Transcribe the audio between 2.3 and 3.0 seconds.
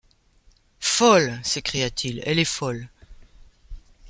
est folle